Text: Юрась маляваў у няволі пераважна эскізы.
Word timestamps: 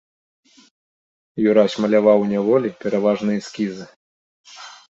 Юрась 1.49 1.75
маляваў 1.85 2.17
у 2.25 2.27
няволі 2.33 2.73
пераважна 2.81 3.29
эскізы. 3.43 3.85